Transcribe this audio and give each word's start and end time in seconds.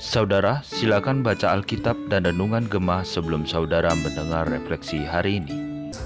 Saudara, 0.00 0.64
silakan 0.64 1.20
baca 1.20 1.52
Alkitab 1.52 2.08
dan 2.08 2.24
Renungan 2.24 2.64
Gemah 2.64 3.04
sebelum 3.04 3.44
saudara 3.44 3.92
mendengar 3.92 4.48
refleksi 4.48 5.04
hari 5.04 5.44
ini. 5.44 5.52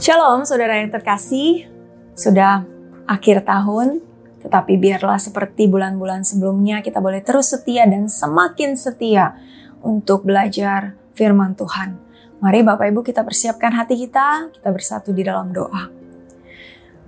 Shalom 0.03 0.43
saudara 0.43 0.83
yang 0.83 0.91
terkasih, 0.91 1.71
sudah 2.19 2.67
akhir 3.07 3.47
tahun, 3.47 4.03
tetapi 4.43 4.75
biarlah 4.75 5.23
seperti 5.23 5.71
bulan-bulan 5.71 6.27
sebelumnya 6.27 6.82
kita 6.82 6.98
boleh 6.98 7.23
terus 7.23 7.55
setia 7.55 7.87
dan 7.87 8.11
semakin 8.11 8.75
setia 8.75 9.39
untuk 9.87 10.27
belajar 10.27 10.98
firman 11.14 11.55
Tuhan. 11.55 11.95
Mari 12.43 12.66
Bapak 12.66 12.91
Ibu 12.91 13.07
kita 13.07 13.23
persiapkan 13.23 13.71
hati 13.71 13.95
kita, 13.95 14.51
kita 14.51 14.69
bersatu 14.75 15.14
di 15.14 15.23
dalam 15.23 15.55
doa. 15.55 16.04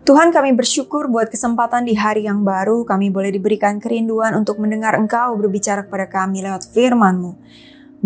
Tuhan 0.06 0.30
kami 0.30 0.54
bersyukur 0.54 1.10
buat 1.10 1.34
kesempatan 1.34 1.82
di 1.82 1.98
hari 1.98 2.30
yang 2.30 2.46
baru 2.46 2.86
kami 2.86 3.10
boleh 3.10 3.34
diberikan 3.34 3.82
kerinduan 3.82 4.38
untuk 4.38 4.62
mendengar 4.62 4.94
Engkau 4.94 5.34
berbicara 5.34 5.82
kepada 5.82 6.06
kami 6.06 6.46
lewat 6.46 6.70
firman-Mu. 6.70 7.34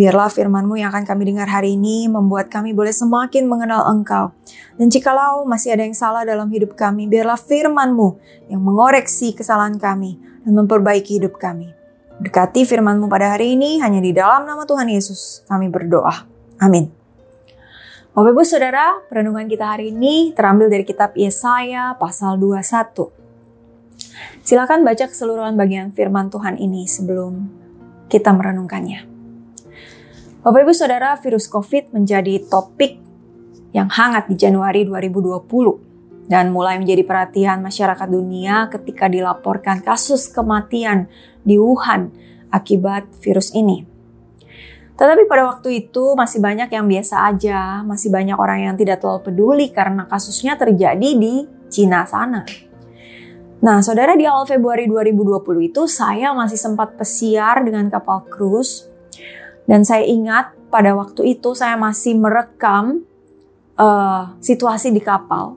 Biarlah 0.00 0.32
firman-Mu 0.32 0.80
yang 0.80 0.88
akan 0.96 1.04
kami 1.04 1.28
dengar 1.28 1.52
hari 1.52 1.76
ini 1.76 2.08
membuat 2.08 2.48
kami 2.48 2.72
boleh 2.72 2.96
semakin 2.96 3.44
mengenal 3.44 3.84
Engkau. 3.84 4.32
Dan 4.80 4.88
jikalau 4.88 5.44
masih 5.44 5.76
ada 5.76 5.84
yang 5.84 5.92
salah 5.92 6.24
dalam 6.24 6.48
hidup 6.48 6.72
kami, 6.72 7.04
biarlah 7.04 7.36
firman-Mu 7.36 8.16
yang 8.48 8.64
mengoreksi 8.64 9.36
kesalahan 9.36 9.76
kami 9.76 10.16
dan 10.48 10.56
memperbaiki 10.56 11.20
hidup 11.20 11.36
kami. 11.36 11.68
Berkati 12.16 12.64
firman-Mu 12.64 13.12
pada 13.12 13.36
hari 13.36 13.60
ini 13.60 13.76
hanya 13.84 14.00
di 14.00 14.16
dalam 14.16 14.48
nama 14.48 14.64
Tuhan 14.64 14.88
Yesus 14.88 15.44
kami 15.44 15.68
berdoa. 15.68 16.24
Amin. 16.64 16.99
Bapak 18.10 18.34
Ibu 18.34 18.42
Saudara, 18.42 19.06
perenungan 19.06 19.46
kita 19.46 19.70
hari 19.70 19.94
ini 19.94 20.34
terambil 20.34 20.66
dari 20.66 20.82
kitab 20.82 21.14
Yesaya 21.14 21.94
pasal 21.94 22.42
21. 22.42 23.06
Silakan 24.42 24.82
baca 24.82 25.06
keseluruhan 25.06 25.54
bagian 25.54 25.94
firman 25.94 26.26
Tuhan 26.26 26.58
ini 26.58 26.90
sebelum 26.90 27.46
kita 28.10 28.34
merenungkannya. 28.34 29.06
Bapak 30.42 30.58
Ibu 30.58 30.74
Saudara, 30.74 31.14
virus 31.22 31.46
COVID 31.46 31.94
menjadi 31.94 32.42
topik 32.50 32.98
yang 33.70 33.86
hangat 33.86 34.26
di 34.26 34.34
Januari 34.34 34.82
2020 34.82 36.26
dan 36.26 36.50
mulai 36.50 36.82
menjadi 36.82 37.06
perhatian 37.06 37.62
masyarakat 37.62 38.10
dunia 38.10 38.66
ketika 38.74 39.06
dilaporkan 39.06 39.86
kasus 39.86 40.26
kematian 40.26 41.06
di 41.46 41.62
Wuhan 41.62 42.10
akibat 42.50 43.06
virus 43.22 43.54
ini. 43.54 43.89
Tetapi 45.00 45.24
pada 45.24 45.48
waktu 45.48 45.88
itu 45.88 46.12
masih 46.12 46.44
banyak 46.44 46.68
yang 46.68 46.84
biasa 46.84 47.32
aja, 47.32 47.80
masih 47.88 48.12
banyak 48.12 48.36
orang 48.36 48.68
yang 48.68 48.76
tidak 48.76 49.00
terlalu 49.00 49.32
peduli 49.32 49.66
karena 49.72 50.04
kasusnya 50.04 50.60
terjadi 50.60 51.16
di 51.16 51.48
Cina 51.72 52.04
sana. 52.04 52.44
Nah, 53.64 53.80
saudara 53.80 54.12
di 54.12 54.28
awal 54.28 54.44
Februari 54.44 54.84
2020 54.84 55.72
itu 55.72 55.88
saya 55.88 56.36
masih 56.36 56.60
sempat 56.60 57.00
pesiar 57.00 57.64
dengan 57.64 57.88
kapal 57.88 58.28
cruise 58.28 58.88
dan 59.64 59.88
saya 59.88 60.04
ingat 60.04 60.52
pada 60.68 60.92
waktu 60.92 61.36
itu 61.36 61.56
saya 61.56 61.80
masih 61.80 62.20
merekam 62.20 63.00
uh, 63.80 64.36
situasi 64.44 64.92
di 64.92 65.00
kapal. 65.00 65.56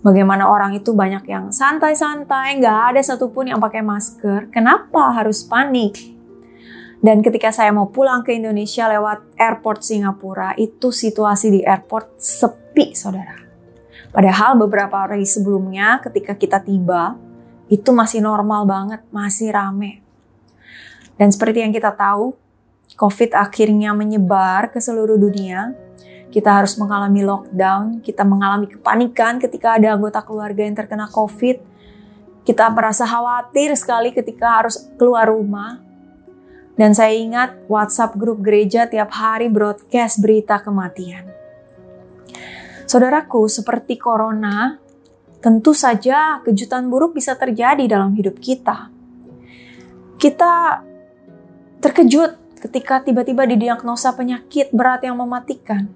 Bagaimana 0.00 0.48
orang 0.48 0.76
itu 0.76 0.96
banyak 0.96 1.28
yang 1.28 1.52
santai-santai, 1.52 2.58
nggak 2.58 2.80
ada 2.92 3.00
satupun 3.04 3.52
yang 3.52 3.60
pakai 3.60 3.84
masker. 3.84 4.48
Kenapa 4.48 5.12
harus 5.12 5.44
panik? 5.44 6.11
Dan 7.02 7.18
ketika 7.18 7.50
saya 7.50 7.74
mau 7.74 7.90
pulang 7.90 8.22
ke 8.22 8.30
Indonesia 8.30 8.86
lewat 8.86 9.34
airport 9.34 9.82
Singapura, 9.82 10.54
itu 10.54 10.94
situasi 10.94 11.50
di 11.50 11.60
airport 11.66 12.14
sepi, 12.22 12.94
saudara. 12.94 13.42
Padahal 14.14 14.54
beberapa 14.54 15.02
hari 15.02 15.26
sebelumnya 15.26 15.98
ketika 15.98 16.38
kita 16.38 16.62
tiba, 16.62 17.18
itu 17.66 17.90
masih 17.90 18.22
normal 18.22 18.70
banget, 18.70 19.02
masih 19.10 19.50
rame. 19.50 19.98
Dan 21.18 21.34
seperti 21.34 21.66
yang 21.66 21.74
kita 21.74 21.90
tahu, 21.90 22.38
COVID 22.94 23.34
akhirnya 23.34 23.90
menyebar 23.98 24.70
ke 24.70 24.78
seluruh 24.78 25.18
dunia. 25.18 25.74
Kita 26.30 26.54
harus 26.54 26.78
mengalami 26.78 27.26
lockdown, 27.26 27.98
kita 27.98 28.22
mengalami 28.22 28.70
kepanikan 28.70 29.42
ketika 29.42 29.74
ada 29.74 29.98
anggota 29.98 30.22
keluarga 30.22 30.62
yang 30.62 30.78
terkena 30.78 31.10
COVID. 31.10 31.58
Kita 32.46 32.70
merasa 32.70 33.04
khawatir 33.10 33.74
sekali 33.74 34.14
ketika 34.14 34.62
harus 34.62 34.86
keluar 34.94 35.28
rumah, 35.28 35.82
dan 36.76 36.96
saya 36.96 37.12
ingat 37.12 37.68
WhatsApp 37.68 38.16
grup 38.16 38.40
gereja 38.40 38.88
tiap 38.88 39.12
hari 39.12 39.52
broadcast 39.52 40.24
berita 40.24 40.60
kematian. 40.60 41.28
Saudaraku, 42.88 43.48
seperti 43.48 43.96
corona, 43.96 44.76
tentu 45.40 45.72
saja 45.72 46.40
kejutan 46.44 46.88
buruk 46.88 47.16
bisa 47.16 47.36
terjadi 47.36 47.84
dalam 47.88 48.12
hidup 48.12 48.36
kita. 48.38 48.88
Kita 50.16 50.84
terkejut 51.82 52.60
ketika 52.62 53.02
tiba-tiba 53.02 53.42
didiagnosa 53.42 54.14
penyakit 54.14 54.70
berat 54.70 55.02
yang 55.02 55.18
mematikan. 55.18 55.90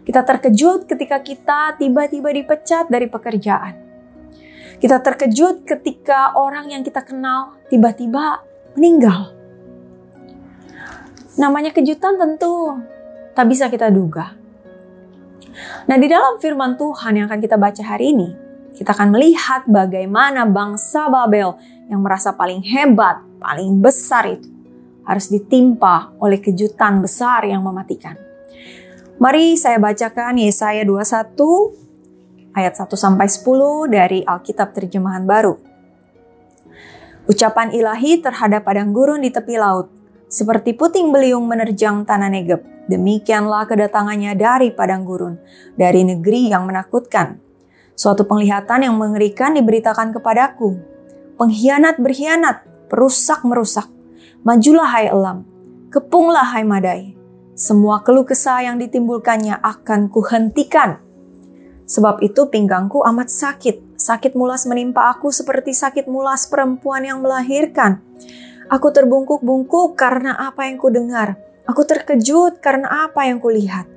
Kita 0.00 0.24
terkejut 0.24 0.88
ketika 0.88 1.20
kita 1.20 1.76
tiba-tiba 1.76 2.32
dipecat 2.32 2.88
dari 2.88 3.06
pekerjaan. 3.06 3.74
Kita 4.80 4.96
terkejut 5.04 5.68
ketika 5.68 6.32
orang 6.40 6.72
yang 6.72 6.80
kita 6.80 7.04
kenal 7.04 7.60
tiba-tiba 7.68 8.40
meninggal. 8.80 9.39
Namanya 11.38 11.70
kejutan 11.70 12.18
tentu 12.18 12.74
tak 13.36 13.46
bisa 13.46 13.70
kita 13.70 13.92
duga. 13.92 14.34
Nah, 15.86 15.96
di 15.98 16.06
dalam 16.10 16.38
firman 16.42 16.74
Tuhan 16.74 17.18
yang 17.18 17.26
akan 17.30 17.40
kita 17.42 17.54
baca 17.60 17.82
hari 17.84 18.14
ini, 18.14 18.28
kita 18.74 18.94
akan 18.94 19.14
melihat 19.14 19.66
bagaimana 19.66 20.46
bangsa 20.48 21.10
Babel 21.10 21.54
yang 21.90 22.00
merasa 22.02 22.34
paling 22.34 22.62
hebat, 22.64 23.22
paling 23.38 23.82
besar 23.82 24.30
itu 24.30 24.48
harus 25.04 25.26
ditimpa 25.26 26.14
oleh 26.22 26.38
kejutan 26.38 27.02
besar 27.02 27.42
yang 27.42 27.66
mematikan. 27.66 28.14
Mari 29.20 29.58
saya 29.58 29.76
bacakan 29.76 30.38
Yesaya 30.38 30.86
21 30.86 32.56
ayat 32.56 32.74
1 32.78 32.88
sampai 32.94 33.26
10 33.28 33.90
dari 33.90 34.20
Alkitab 34.24 34.72
terjemahan 34.72 35.26
baru. 35.26 35.58
Ucapan 37.28 37.74
ilahi 37.74 38.22
terhadap 38.22 38.64
padang 38.64 38.96
gurun 38.96 39.20
di 39.20 39.30
tepi 39.30 39.60
laut 39.60 39.99
seperti 40.30 40.78
puting 40.78 41.10
beliung 41.10 41.50
menerjang 41.50 42.06
tanah 42.06 42.30
Negeb, 42.30 42.62
demikianlah 42.86 43.66
kedatangannya 43.66 44.38
dari 44.38 44.70
padang 44.70 45.02
gurun, 45.02 45.42
dari 45.74 46.06
negeri 46.06 46.54
yang 46.54 46.70
menakutkan. 46.70 47.42
Suatu 47.98 48.22
penglihatan 48.24 48.86
yang 48.86 48.94
mengerikan 48.94 49.58
diberitakan 49.58 50.14
kepadaku. 50.14 50.78
Pengkhianat 51.34 51.98
berkhianat, 51.98 52.62
perusak 52.86 53.42
merusak. 53.42 53.90
Majulah 54.46 54.88
hai 54.88 55.10
elam, 55.10 55.44
kepunglah 55.90 56.46
hai 56.54 56.62
madai. 56.62 57.12
Semua 57.58 58.00
keluh 58.00 58.24
kesah 58.24 58.64
yang 58.64 58.80
ditimbulkannya 58.80 59.58
akan 59.60 60.08
kuhentikan. 60.08 61.02
Sebab 61.84 62.22
itu 62.22 62.48
pinggangku 62.48 63.02
amat 63.02 63.28
sakit, 63.28 63.98
sakit 63.98 64.32
mulas 64.38 64.64
menimpa 64.64 65.10
aku 65.10 65.28
seperti 65.34 65.74
sakit 65.74 66.06
mulas 66.06 66.46
perempuan 66.46 67.04
yang 67.04 67.18
melahirkan. 67.20 68.00
Aku 68.70 68.94
terbungkuk-bungkuk 68.94 69.98
karena 69.98 70.38
apa 70.38 70.70
yang 70.70 70.78
kudengar. 70.78 71.34
Aku 71.66 71.82
terkejut 71.82 72.62
karena 72.62 73.10
apa 73.10 73.26
yang 73.26 73.42
kulihat. 73.42 73.90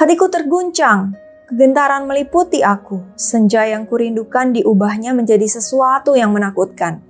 Hatiku 0.00 0.32
terguncang, 0.32 1.12
kegentaran 1.52 2.08
meliputi 2.08 2.64
aku. 2.64 3.12
Senja 3.12 3.68
yang 3.68 3.84
kurindukan 3.84 4.56
diubahnya 4.56 5.12
menjadi 5.12 5.44
sesuatu 5.44 6.16
yang 6.16 6.32
menakutkan. 6.32 7.04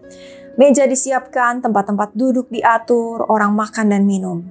Meja 0.58 0.82
disiapkan, 0.90 1.62
tempat-tempat 1.62 2.18
duduk 2.18 2.50
diatur, 2.50 3.22
orang 3.30 3.54
makan 3.54 3.94
dan 3.94 4.02
minum. 4.02 4.42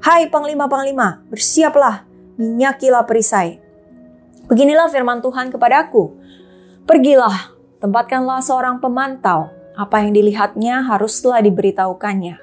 Hai 0.00 0.32
panglima-panglima, 0.32 1.28
bersiaplah, 1.28 2.08
minyakilah 2.40 3.04
perisai. 3.04 3.60
Beginilah 4.48 4.88
firman 4.88 5.20
Tuhan 5.20 5.52
kepadaku. 5.52 6.16
Pergilah, 6.88 7.52
tempatkanlah 7.80 8.40
seorang 8.44 8.80
pemantau, 8.80 9.53
apa 9.74 10.06
yang 10.06 10.14
dilihatnya 10.14 10.86
haruslah 10.86 11.42
diberitahukannya. 11.42 12.38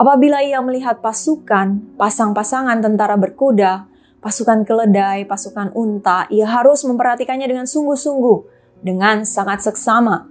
Apabila 0.00 0.40
ia 0.40 0.64
melihat 0.64 1.04
pasukan, 1.04 1.96
pasang-pasangan 2.00 2.80
tentara 2.80 3.20
berkuda, 3.20 3.84
pasukan 4.24 4.64
keledai, 4.64 5.28
pasukan 5.28 5.72
unta, 5.76 6.24
ia 6.32 6.48
harus 6.48 6.84
memperhatikannya 6.88 7.44
dengan 7.44 7.68
sungguh-sungguh, 7.68 8.38
dengan 8.80 9.28
sangat 9.28 9.60
seksama. 9.64 10.28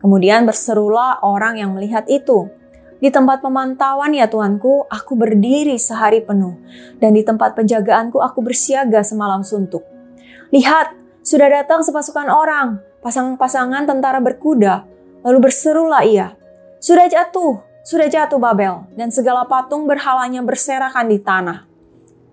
Kemudian 0.00 0.44
berserulah 0.44 1.24
orang 1.24 1.56
yang 1.56 1.72
melihat 1.72 2.04
itu. 2.12 2.52
Di 2.96 3.12
tempat 3.12 3.44
pemantauan 3.44 4.16
ya 4.16 4.28
Tuanku, 4.28 4.88
aku 4.88 5.12
berdiri 5.16 5.76
sehari 5.76 6.24
penuh, 6.24 6.56
dan 6.96 7.12
di 7.12 7.20
tempat 7.20 7.52
penjagaanku 7.56 8.20
aku 8.20 8.40
bersiaga 8.40 9.04
semalam 9.04 9.44
suntuk. 9.44 9.84
Lihat, 10.48 10.96
sudah 11.20 11.48
datang 11.48 11.84
sepasukan 11.84 12.28
orang, 12.32 12.80
pasang-pasangan 13.04 13.84
tentara 13.84 14.20
berkuda, 14.24 14.88
Lalu 15.26 15.50
berserulah 15.50 16.06
ia, 16.06 16.38
Sudah 16.78 17.10
jatuh, 17.10 17.58
sudah 17.82 18.06
jatuh 18.06 18.38
Babel, 18.38 18.86
dan 18.94 19.10
segala 19.10 19.42
patung 19.42 19.90
berhalanya 19.90 20.38
berserakan 20.38 21.10
di 21.10 21.18
tanah. 21.18 21.66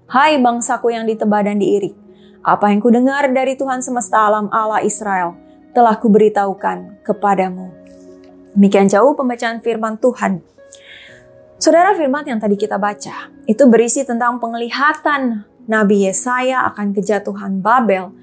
Hai 0.06 0.38
bangsaku 0.38 0.94
yang 0.94 1.10
ditebah 1.10 1.42
dan 1.42 1.58
diirik, 1.58 1.98
apa 2.46 2.70
yang 2.70 2.78
kudengar 2.78 3.26
dari 3.34 3.58
Tuhan 3.58 3.82
semesta 3.82 4.30
alam 4.30 4.46
Allah 4.54 4.86
Israel 4.86 5.34
telah 5.74 5.98
kuberitahukan 5.98 7.02
kepadamu. 7.02 7.74
Demikian 8.54 8.86
jauh 8.86 9.18
pembacaan 9.18 9.58
firman 9.66 9.98
Tuhan. 9.98 10.46
Saudara 11.58 11.98
firman 11.98 12.30
yang 12.30 12.38
tadi 12.38 12.54
kita 12.54 12.78
baca, 12.78 13.34
itu 13.50 13.64
berisi 13.74 14.06
tentang 14.06 14.38
penglihatan 14.38 15.42
Nabi 15.66 16.06
Yesaya 16.06 16.70
akan 16.70 16.94
kejatuhan 16.94 17.58
Babel 17.58 18.14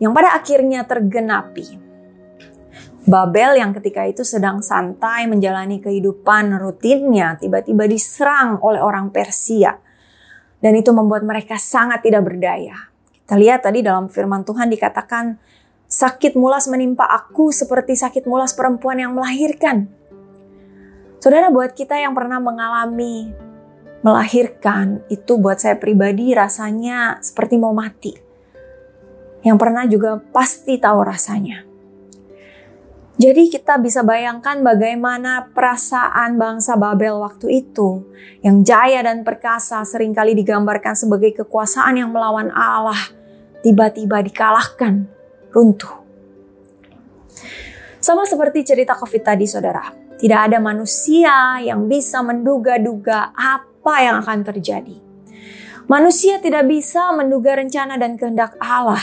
yang 0.00 0.16
pada 0.16 0.32
akhirnya 0.32 0.88
tergenapi. 0.88 1.83
Babel 3.04 3.60
yang 3.60 3.76
ketika 3.76 4.08
itu 4.08 4.24
sedang 4.24 4.64
santai 4.64 5.28
menjalani 5.28 5.76
kehidupan 5.76 6.56
rutinnya 6.56 7.36
tiba-tiba 7.36 7.84
diserang 7.84 8.56
oleh 8.64 8.80
orang 8.80 9.12
Persia. 9.12 9.76
Dan 10.56 10.72
itu 10.72 10.88
membuat 10.96 11.20
mereka 11.28 11.60
sangat 11.60 12.00
tidak 12.00 12.24
berdaya. 12.24 12.88
Kita 13.12 13.36
lihat 13.36 13.68
tadi 13.68 13.84
dalam 13.84 14.08
firman 14.08 14.48
Tuhan 14.48 14.72
dikatakan, 14.72 15.36
sakit 15.84 16.32
mulas 16.32 16.64
menimpa 16.72 17.04
aku 17.04 17.52
seperti 17.52 17.92
sakit 17.92 18.24
mulas 18.24 18.56
perempuan 18.56 18.96
yang 18.96 19.12
melahirkan. 19.12 19.92
Saudara 21.20 21.52
buat 21.52 21.76
kita 21.76 22.00
yang 22.00 22.16
pernah 22.16 22.40
mengalami 22.40 23.28
melahirkan, 24.00 25.04
itu 25.12 25.36
buat 25.36 25.60
saya 25.60 25.76
pribadi 25.76 26.32
rasanya 26.32 27.20
seperti 27.20 27.60
mau 27.60 27.76
mati. 27.76 28.16
Yang 29.44 29.56
pernah 29.60 29.84
juga 29.84 30.16
pasti 30.32 30.80
tahu 30.80 31.04
rasanya. 31.04 31.73
Jadi 33.14 33.46
kita 33.46 33.78
bisa 33.78 34.02
bayangkan 34.02 34.58
bagaimana 34.66 35.54
perasaan 35.54 36.34
bangsa 36.34 36.74
Babel 36.74 37.22
waktu 37.22 37.62
itu 37.62 38.02
yang 38.42 38.66
jaya 38.66 39.06
dan 39.06 39.22
perkasa 39.22 39.78
sering 39.86 40.10
kali 40.10 40.34
digambarkan 40.34 40.98
sebagai 40.98 41.30
kekuasaan 41.42 41.94
yang 41.94 42.10
melawan 42.10 42.50
Allah 42.50 42.98
tiba-tiba 43.62 44.18
dikalahkan, 44.18 45.06
runtuh. 45.54 46.04
Sama 48.02 48.28
seperti 48.28 48.66
cerita 48.66 48.92
COVID 48.98 49.22
tadi 49.24 49.48
saudara, 49.48 49.88
tidak 50.20 50.52
ada 50.52 50.60
manusia 50.60 51.56
yang 51.64 51.88
bisa 51.88 52.20
menduga-duga 52.20 53.32
apa 53.32 53.94
yang 54.04 54.20
akan 54.20 54.44
terjadi. 54.44 55.00
Manusia 55.88 56.36
tidak 56.42 56.68
bisa 56.68 57.14
menduga 57.16 57.56
rencana 57.56 57.96
dan 57.96 58.20
kehendak 58.20 58.60
Allah. 58.60 59.00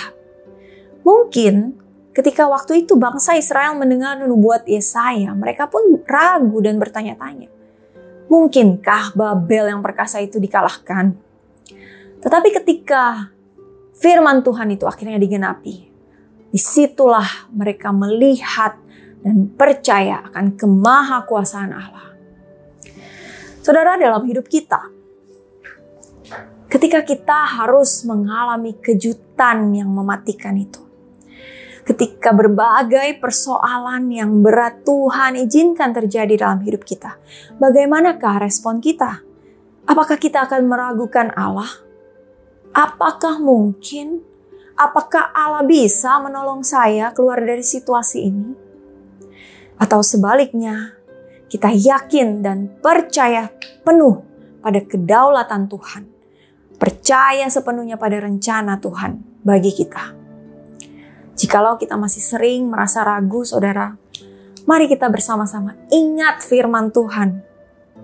Mungkin 1.02 1.81
Ketika 2.12 2.44
waktu 2.44 2.84
itu 2.84 3.00
bangsa 3.00 3.40
Israel 3.40 3.80
mendengar 3.80 4.19
nubuat 4.19 4.68
Yesaya, 4.68 5.31
mereka 5.31 5.72
pun 5.72 5.96
ragu 6.04 6.60
dan 6.60 6.75
bertanya-tanya. 6.75 7.48
Mungkinkah 8.28 9.16
Babel 9.16 9.72
yang 9.72 9.80
perkasa 9.80 10.19
itu 10.19 10.36
dikalahkan? 10.36 11.16
Tetapi 12.19 12.50
ketika 12.52 13.31
firman 13.96 14.44
Tuhan 14.44 14.75
itu 14.75 14.84
akhirnya 14.84 15.16
digenapi, 15.16 15.75
di 16.52 16.60
situlah 16.60 17.48
mereka 17.56 17.96
melihat 17.96 18.75
dan 19.24 19.48
percaya 19.56 20.19
akan 20.28 20.60
kemahakuasaan 20.60 21.72
Allah. 21.72 22.12
Saudara, 23.63 23.96
dalam 23.96 24.28
hidup 24.28 24.52
kita, 24.52 24.92
ketika 26.68 27.08
kita 27.08 27.62
harus 27.62 28.04
mengalami 28.04 28.75
kejutan 28.84 29.72
yang 29.72 29.88
mematikan 29.88 30.60
itu, 30.60 30.90
ketika 31.81 32.30
berbagai 32.31 33.18
persoalan 33.18 34.10
yang 34.13 34.45
berat 34.45 34.86
Tuhan 34.86 35.38
izinkan 35.38 35.92
terjadi 35.92 36.45
dalam 36.45 36.62
hidup 36.62 36.86
kita. 36.86 37.18
Bagaimanakah 37.57 38.45
respon 38.45 38.78
kita? 38.80 39.25
Apakah 39.89 40.18
kita 40.22 40.45
akan 40.45 40.69
meragukan 40.69 41.33
Allah? 41.33 41.69
Apakah 42.72 43.42
mungkin? 43.42 44.22
Apakah 44.78 45.33
Allah 45.33 45.66
bisa 45.66 46.18
menolong 46.22 46.63
saya 46.63 47.12
keluar 47.12 47.42
dari 47.42 47.66
situasi 47.66 48.18
ini? 48.30 48.50
Atau 49.81 50.06
sebaliknya, 50.06 50.95
kita 51.50 51.74
yakin 51.74 52.45
dan 52.45 52.69
percaya 52.80 53.50
penuh 53.84 54.22
pada 54.62 54.80
kedaulatan 54.80 55.68
Tuhan. 55.68 56.04
Percaya 56.77 57.45
sepenuhnya 57.50 57.98
pada 57.98 58.22
rencana 58.22 58.77
Tuhan 58.77 59.42
bagi 59.45 59.74
kita. 59.74 60.20
Jikalau 61.41 61.81
kita 61.81 61.97
masih 61.97 62.21
sering 62.21 62.69
merasa 62.69 63.01
ragu, 63.01 63.41
saudara, 63.41 63.97
mari 64.69 64.85
kita 64.85 65.09
bersama-sama 65.09 65.73
ingat 65.89 66.45
firman 66.45 66.93
Tuhan 66.93 67.41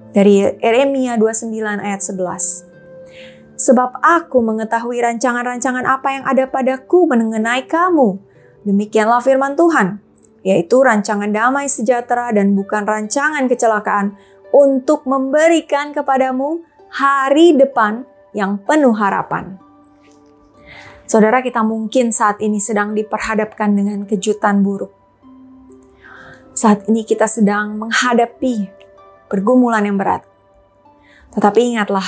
dari 0.09 0.41
Yeremia 0.41 1.21
29 1.21 1.53
ayat 1.77 2.01
11. 2.01 2.65
Sebab 3.61 4.01
aku 4.01 4.41
mengetahui 4.41 4.97
rancangan-rancangan 5.05 5.85
apa 5.85 6.17
yang 6.17 6.25
ada 6.25 6.49
padaku 6.49 7.05
mengenai 7.05 7.69
kamu. 7.69 8.17
Demikianlah 8.65 9.21
firman 9.21 9.53
Tuhan, 9.53 10.01
yaitu 10.41 10.81
rancangan 10.81 11.29
damai 11.29 11.69
sejahtera 11.69 12.33
dan 12.33 12.57
bukan 12.57 12.89
rancangan 12.89 13.45
kecelakaan 13.45 14.17
untuk 14.49 15.05
memberikan 15.05 15.93
kepadamu 15.93 16.65
hari 16.89 17.53
depan 17.53 18.01
yang 18.33 18.57
penuh 18.65 18.97
harapan. 18.97 19.66
Saudara 21.07 21.39
kita 21.39 21.63
mungkin 21.63 22.12
saat 22.12 22.44
ini 22.44 22.59
sedang 22.59 22.92
diperhadapkan 22.92 23.71
dengan 23.71 24.04
kejutan 24.04 24.59
buruk. 24.59 24.92
Saat 26.51 26.92
ini 26.92 27.07
kita 27.07 27.31
sedang 27.31 27.80
menghadapi 27.80 28.68
pergumulan 29.31 29.88
yang 29.88 29.95
berat. 29.95 30.27
Tetapi 31.31 31.59
ingatlah 31.63 32.04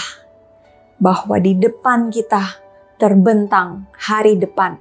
bahwa 1.00 1.40
di 1.40 1.56
depan 1.56 2.12
kita 2.12 2.60
terbentang 3.00 3.88
hari 3.96 4.36
depan 4.36 4.76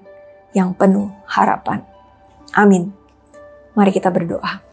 yang 0.51 0.75
penuh 0.75 1.15
harapan. 1.31 1.87
Amin. 2.59 2.91
Mari 3.79 3.95
kita 3.95 4.11
berdoa. 4.11 4.67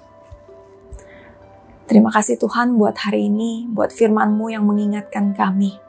Terima 1.86 2.10
kasih 2.10 2.42
Tuhan 2.42 2.82
buat 2.82 2.98
hari 2.98 3.30
ini, 3.30 3.70
buat 3.70 3.94
firman-Mu 3.94 4.50
yang 4.50 4.66
mengingatkan 4.66 5.38
kami 5.38 5.85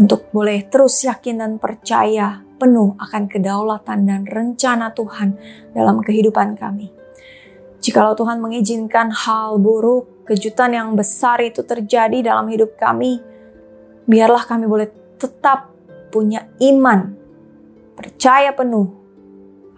untuk 0.00 0.32
boleh 0.32 0.64
terus 0.72 1.04
yakin 1.04 1.44
dan 1.44 1.52
percaya 1.60 2.40
penuh 2.56 2.96
akan 2.96 3.28
kedaulatan 3.28 4.08
dan 4.08 4.24
rencana 4.24 4.96
Tuhan 4.96 5.36
dalam 5.76 6.00
kehidupan 6.00 6.56
kami. 6.56 6.88
Jikalau 7.84 8.16
Tuhan 8.16 8.40
mengizinkan 8.40 9.12
hal 9.12 9.60
buruk, 9.60 10.24
kejutan 10.24 10.72
yang 10.72 10.96
besar 10.96 11.40
itu 11.44 11.64
terjadi 11.64 12.32
dalam 12.32 12.48
hidup 12.48 12.76
kami, 12.80 13.20
biarlah 14.08 14.44
kami 14.44 14.64
boleh 14.68 14.88
tetap 15.20 15.72
punya 16.08 16.48
iman, 16.60 17.12
percaya 17.96 18.52
penuh 18.56 18.88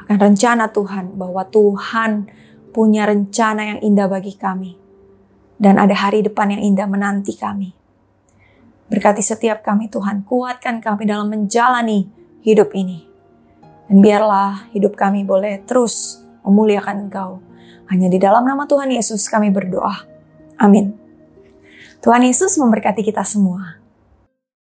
akan 0.03 0.17
rencana 0.19 0.71
Tuhan, 0.71 1.15
bahwa 1.15 1.47
Tuhan 1.47 2.27
punya 2.75 3.07
rencana 3.07 3.75
yang 3.75 3.81
indah 3.87 4.11
bagi 4.11 4.35
kami, 4.35 4.75
dan 5.63 5.79
ada 5.79 5.95
hari 5.95 6.27
depan 6.27 6.59
yang 6.59 6.63
indah 6.75 6.91
menanti 6.91 7.39
kami. 7.39 7.82
Berkati 8.93 9.25
setiap 9.25 9.65
kami 9.65 9.89
Tuhan, 9.89 10.21
kuatkan 10.29 10.85
kami 10.85 11.09
dalam 11.09 11.33
menjalani 11.33 12.13
hidup 12.45 12.77
ini. 12.77 13.09
Dan 13.89 14.05
biarlah 14.05 14.69
hidup 14.77 15.01
kami 15.01 15.25
boleh 15.25 15.65
terus 15.65 16.21
memuliakan 16.45 17.09
Engkau. 17.09 17.41
Hanya 17.89 18.13
di 18.13 18.21
dalam 18.21 18.45
nama 18.45 18.69
Tuhan 18.69 18.93
Yesus 18.93 19.25
kami 19.33 19.49
berdoa. 19.49 20.05
Amin. 20.61 20.93
Tuhan 22.05 22.21
Yesus 22.21 22.61
memberkati 22.61 23.01
kita 23.01 23.25
semua. 23.25 23.82